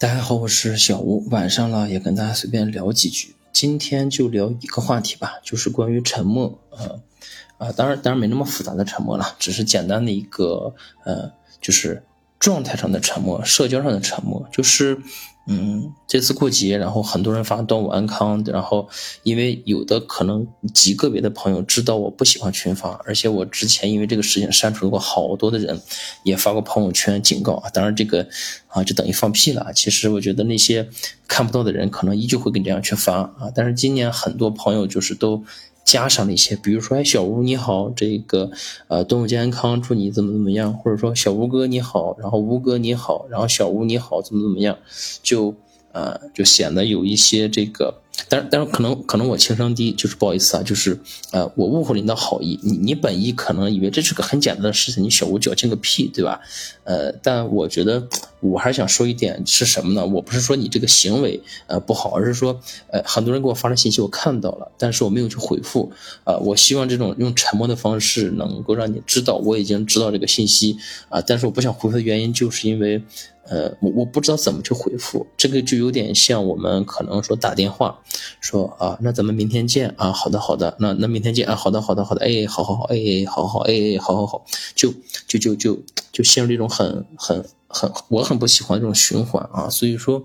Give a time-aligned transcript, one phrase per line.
[0.00, 1.28] 大家好，我是小吴。
[1.30, 3.34] 晚上了，也跟大家随便聊几句。
[3.52, 6.56] 今天就聊一个话题吧，就是关于沉默。
[6.70, 7.00] 呃，
[7.58, 10.72] 啊，当然，当然没那么复杂的沉默了，只是简单的一个，
[11.04, 12.04] 呃，就是
[12.38, 15.00] 状态上的沉默，社交上的沉默，就是。
[15.50, 18.86] 嗯，这次过节，然后很多人发端午安康，然后
[19.22, 25.80] 因为有的可能极个别的朋友知道我不喜欢群发，而且我之前因为这个事情删除过好多的人，
[26.22, 27.70] 也发过朋友圈警告啊。
[27.70, 28.28] 当然这个
[28.66, 29.72] 啊就等于放屁了。
[29.74, 30.86] 其实我觉得那些
[31.26, 33.50] 看不到的人可能依旧会跟这样去发啊。
[33.54, 35.42] 但是今年很多朋友就是都。
[35.90, 38.50] 加上了一些，比如说，哎，小吴你好，这个，
[38.88, 44.76] 呃，动物健康，祝你怎么怎么样，或者说小吴哥你好，然后吴哥你好，然后小吴你好，怎么怎么样，
[45.22, 45.54] 就，
[45.92, 48.02] 呃，就显得有一些这个。
[48.28, 50.98] 但是，但是可能可能我情商低，就是不好意思啊，就是
[51.30, 56.40] 呃，我误会了你的好意，你你本意可能以为这是个很简单的事情，你小吴矫情个屁，对吧？
[56.84, 58.08] 呃，但我觉得
[58.40, 60.04] 我还是想说一点是什么呢？
[60.04, 65.92] 我不是说你这个行为呃不好，而是说呃很多人给我发的信息我看到了，但是我没有去回复
[66.24, 66.36] 啊。
[66.38, 70.76] 我希望这种用沉默的方式能够让你知道我已经知道这个信息
[71.08, 73.02] 啊，但是我不想回复的原因就是因为。
[73.48, 77.98] 呃，我我不知道怎么去回复，这个就有点像我们可能说打电话，
[78.40, 82.96] 说啊，那咱们明天见啊，好的好的，那那明天见啊，好的好的好的，哎，好好好，哎，
[83.26, 84.92] 好好哎，好好好，就
[85.26, 85.78] 就就就
[86.12, 87.44] 就陷入这种很很。
[87.70, 90.24] 很，我很不喜欢这种循环啊，所以说，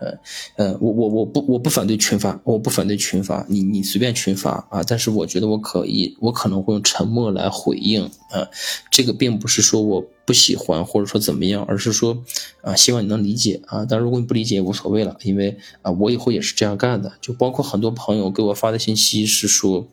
[0.00, 0.18] 呃，
[0.56, 8.48] 呃，我我我不我不反对群发，我不反对群发，你你随便群发啊，但是我觉得我可以，我可能会用沉默来回应啊，
[8.90, 12.16] 这个并不是说我不喜欢或者说怎么样，而是说
[12.62, 19.86] 啊，希望你能理解啊，但如果你不理解也无所谓了，因为啊，我以后也是这样干的，就包括很多朋友给我发的信息是说。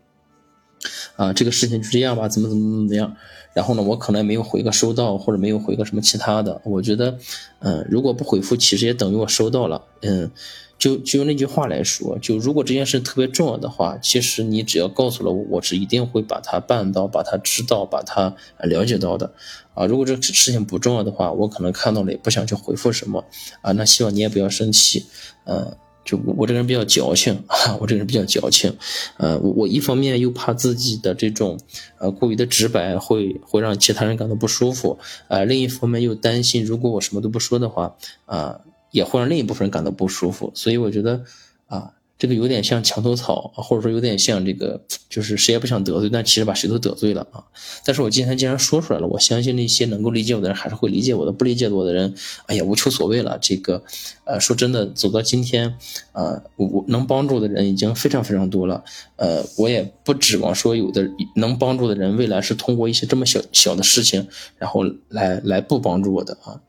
[1.15, 3.15] 啊，这个事情就这样吧，怎么怎么怎么样？
[3.53, 6.61] 然后呢，我可能也没有回个收到，或者没有回个什么其他的。
[6.63, 7.17] 我觉得，
[7.59, 9.83] 嗯，如果不回复，其实也等于我收到了。
[10.01, 10.29] 嗯，
[10.77, 19.33] 就就用那句话来说，就如果这件事特别重要的话，其实你只要告诉了我，我是一定会把它办到，把它知道，把它了解到的。
[19.73, 23.25] 啊，如果这事情不重要的话，我可能看到了也不想去回复什么。
[23.61, 25.07] 啊，那希望你也不要生气。
[25.45, 25.75] 嗯。
[26.07, 28.75] 就我这个人比较矫情啊， 我这个人比较矫情，
[29.17, 31.59] 呃，我我一方面又怕自己的这种
[31.99, 34.97] 呃过于的直白会会让其他人感到不舒服，
[35.27, 37.95] 呃，另一方面又担心如果我什么都不说的话，
[38.25, 41.23] 啊，也会让另一部分人感到不舒服，所以我觉得
[41.67, 41.91] 啊。
[42.17, 47.43] 这个有点像墙头草，或者说有点像这个，就是谁也不想得罪，但其实把谁都得罪了啊。
[47.85, 52.15] 但是我今天既然说出来了，我相信那些能够理解我的人还是会理解我的，不理解我的人，
[52.47, 53.37] 哎呀，无求所谓了。
[53.39, 53.83] 这个，
[54.25, 55.77] 呃，说真的，走到今天，
[56.13, 58.83] 呃，我我能帮助的人已经非常非常多了，
[59.17, 64.27] 呃，我也不指望说有的能帮助的人未来是通过一些这么小小的事情，
[64.57, 66.59] 然后来来不帮助我的啊。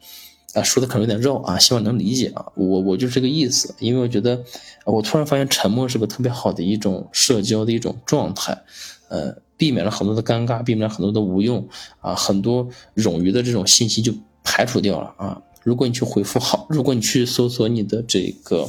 [0.55, 2.47] 啊，说的可能有点绕啊，希望能理解啊。
[2.55, 4.43] 我我就是这个意思，因为我觉得，
[4.87, 8.63] 我突然发现沉默是个特别好的一种社交的一种状态，
[9.09, 11.69] 呃，避免了很多的尴尬，避免了很多的无用
[12.01, 12.67] 啊，很多
[12.97, 15.43] 冗余的这种信息就排除掉了啊。
[15.63, 18.67] 如果你去回复好，如果你去搜索你的这个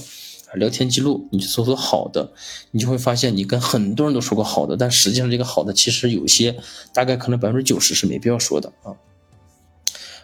[0.56, 2.34] 聊天记录，你去搜索好的，
[2.72, 6.58] 你就会发现你跟很多人都说过好的，但实际上这个好的其实有些
[6.94, 8.92] 大概可能百分之九十是没必要说的啊。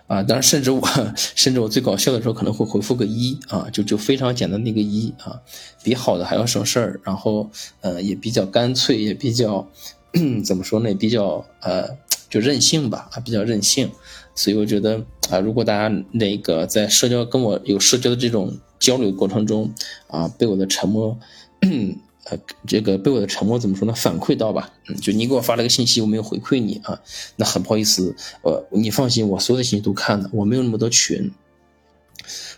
[0.08, 5.42] 啊，当然，甚至我，甚至我最搞笑的时候可能会回复个一啊，就就非常简单的一个一啊，
[5.84, 7.50] 比好的还要省事儿，然后
[7.82, 9.68] 呃也比较干脆，也比较
[10.46, 11.90] 怎么说呢，比较呃
[12.30, 13.90] 就任性吧啊，比较任性，
[14.36, 19.74] 所以我觉得啊，如果大家那个在社交跟我有社交的这种交流过程中
[20.08, 21.18] 啊，被我的沉默。
[22.26, 23.94] 呃，这个被我的沉默怎么说呢？
[23.94, 27.00] 反馈到吧，嗯，就你给我发了个信息，我没有回馈你啊，
[27.36, 31.32] 那很不好意思，呃，你放心，我所有的信息都看了，我没有那么多群，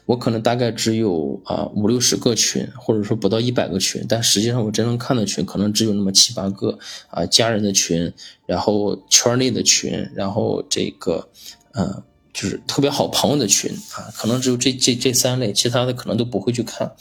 [0.06, 6.80] 我可能大概只有啊五六十个群，或者说不到一百个群，但实际上我真正看的群可能只有那么七八个
[7.10, 8.14] 啊，家人的群，
[8.46, 11.28] 然后圈内的群，然后这个，
[11.74, 16.94] 嗯，就是特别好朋友的群啊，可能只有这这这三类，其他的可能都不会去看，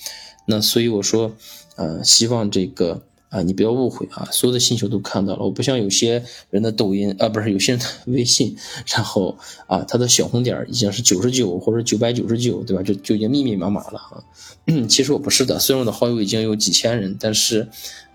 [0.46, 1.32] 那所以我说。
[1.76, 5.44] 呃，希望这个啊，你不要误会啊，所有的信息都看到了。
[5.44, 8.56] 我不像有些人的抖音啊，不是有些人的微信，
[8.86, 9.36] 然后
[9.66, 12.82] 啊，他的小红点已经是九十九或者九百九十九，对吧？
[12.82, 14.24] 就就已经密密麻麻了啊。
[14.88, 17.68] 其实我不是的，虽然我的好友已经有几千人，但是。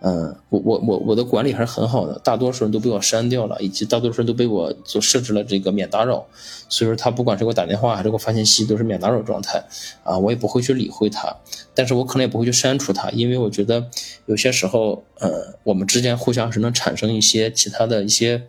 [0.04, 6.26] 嗯，我我我我的管理还是很好的，大多数人都被我删掉了，以及大多数人都被我所设置了这个免打扰，
[6.68, 9.64] 所以说他不管是给我打电话还是给我发信息，都是免打扰状态，
[10.04, 11.36] 啊，我也不会去理会他，
[11.76, 13.86] 但是我可能也不会去删除他，因为我觉得
[14.26, 18.48] 有些时候，呃，我们之间互相是能产生一些其他的一些，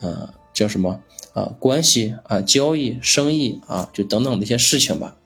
[0.00, 1.00] 呃，叫什么？
[1.32, 5.16] 啊关系啊交易生意啊就等等的一些事情吧，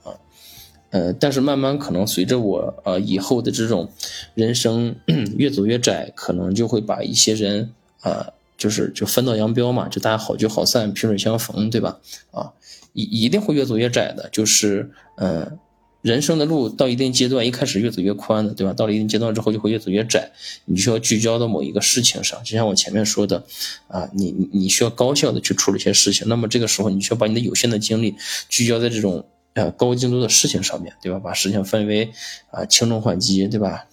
[0.94, 3.90] 呃，但是慢慢可能随着我呃以后的这种
[4.34, 4.94] 人生
[5.36, 7.72] 越走越窄，可能就会把一些人
[8.04, 11.98] 呃，就是就分道扬镳嘛，就大家好聚好散，萍水相逢，对吧？
[12.30, 12.52] 啊，
[12.92, 15.58] 一一定会越走越窄的，就是嗯。
[16.04, 18.74] 人生的路到一定阶段，一开始越走越宽的，对吧？
[18.74, 20.30] 到了一定阶段之后，就会越走越窄。
[20.66, 23.42] 你需要聚焦到某一个事情上，就像我前面说的，
[23.88, 26.28] 啊，你你你需要高效的去处理一些事情。
[26.28, 28.14] 那么这个时候，你需要把你的有限的精力
[28.50, 29.24] 聚焦在这种
[29.54, 31.18] 呃高精度的事情上面，对吧？
[31.18, 32.12] 把事情分为
[32.50, 33.86] 啊轻重缓急，对吧？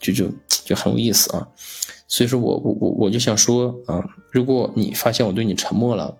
[0.00, 0.30] 就就
[0.64, 1.48] 就很有意思啊。
[2.06, 4.02] 所以说我我我我就想说啊，
[4.32, 6.16] 如果你发现我对你沉默了。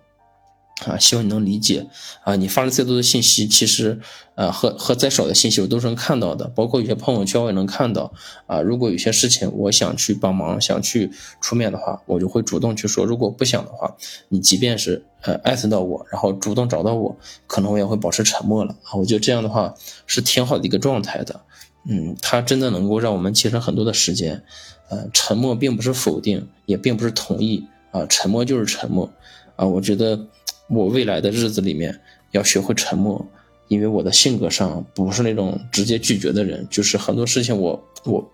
[0.85, 1.87] 啊，希望你能理解
[2.23, 2.35] 啊！
[2.37, 3.99] 你发了再多的信息，其实，
[4.35, 8.13] 呃，和和再少的信息我都是能看到的，包括有些朋友圈我也能看到。
[8.47, 11.11] 啊，如果有些事情我想去帮忙，想去
[11.41, 13.93] 出面的话，我就会主动去说；如果不想的话，
[14.29, 18.95] 你即便是呃艾特到我，然后主动找到我，可能我也会保持沉默了啊。
[18.95, 19.73] 我觉得这样的话
[20.07, 21.41] 是挺好的一个状态的，
[21.89, 24.43] 嗯，它真的能够让我们节省很多的时间。
[24.87, 29.11] 呃，沉默并不是否定，也并不是同意啊，沉默就是沉默
[29.57, 29.65] 啊。
[29.65, 30.27] 我觉得。
[30.69, 31.99] 我未来的日子里面
[32.31, 33.25] 要学会沉默，
[33.67, 37.71] 因为我的性格上不是那种直接拒绝的人，就是很多事情我
[38.03, 38.31] 我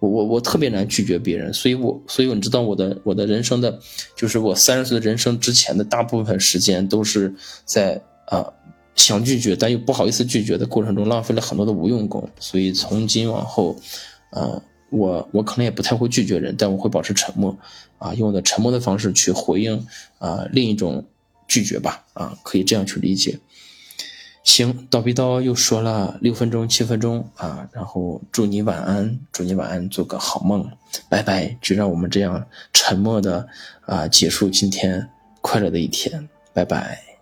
[0.00, 3.78] 我我我特别难拒绝别人，所以我所以你知道我的我的人生的，
[4.16, 7.34] 就是我三十岁的人生之前的大部分时间都是
[7.66, 8.50] 在啊
[8.94, 13.76] 想拒绝但又不好意思拒绝的过程中浪费了很多的无用功，所以从今往后，
[14.30, 17.56] 啊我我可能也不太会拒绝人，但我会保持沉默，
[17.98, 19.86] 啊用我的沉默的方式去回应
[20.18, 21.04] 啊另一种。
[21.54, 23.38] 拒绝吧，啊，可以这样去理解。
[24.42, 30.68] 行，叨逼叨又说了六分钟、七分钟啊，然后祝你晚安，祝你晚安，做个好梦，
[31.08, 31.56] 拜拜。
[31.62, 33.46] 就让我们这样沉默的
[33.86, 35.08] 啊结束今天
[35.40, 37.13] 快乐的一天，拜拜。